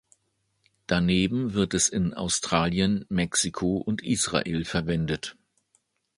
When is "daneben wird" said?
0.87-1.75